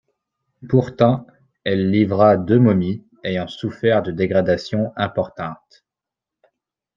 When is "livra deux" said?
1.91-2.57